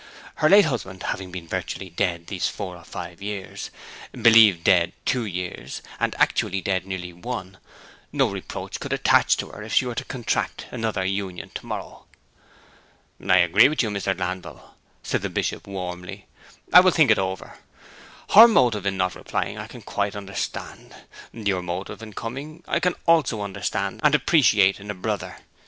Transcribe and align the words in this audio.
Her 0.37 0.49
late 0.49 0.65
husband 0.65 1.03
having 1.03 1.31
been 1.31 1.47
virtually 1.47 1.91
dead 1.91 2.25
these 2.25 2.47
four 2.49 2.75
or 2.75 2.83
five 2.83 3.21
years, 3.21 3.69
believed 4.13 4.63
dead 4.63 4.93
two 5.05 5.25
years, 5.25 5.83
and 5.99 6.15
actually 6.17 6.59
dead 6.59 6.87
nearly 6.87 7.13
one, 7.13 7.59
no 8.11 8.27
reproach 8.27 8.79
could 8.79 8.93
attach 8.93 9.37
to 9.37 9.49
her 9.49 9.61
if 9.61 9.75
she 9.75 9.85
were 9.85 9.93
to 9.93 10.03
contract 10.03 10.65
another 10.71 11.05
union 11.05 11.51
to 11.53 11.67
morrow.' 11.67 12.07
'I 13.23 13.37
agree 13.37 13.69
with 13.69 13.83
you, 13.83 13.89
Mr. 13.91 14.17
Glanville,' 14.17 14.73
said 15.03 15.21
the 15.21 15.29
Bishop 15.29 15.67
warmly. 15.67 16.25
'I 16.73 16.79
will 16.79 16.89
think 16.89 17.09
this 17.11 17.19
over. 17.19 17.59
Her 18.33 18.47
motive 18.47 18.87
in 18.87 18.97
not 18.97 19.13
replying 19.13 19.59
I 19.59 19.67
can 19.67 19.83
quite 19.83 20.15
understand: 20.15 20.95
your 21.31 21.61
motive 21.61 22.01
in 22.01 22.13
coming 22.13 22.63
I 22.67 22.79
can 22.79 22.95
also 23.05 23.43
understand 23.43 23.99
and 24.03 24.15
appreciate 24.15 24.79
in 24.79 24.89
a 24.89 24.95
brother. 24.95 25.37